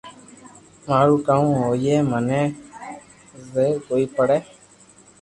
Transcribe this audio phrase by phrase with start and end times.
[0.87, 2.41] مارو ڪاو ھوئي مني
[3.45, 4.37] زبر ڪوئي پڙو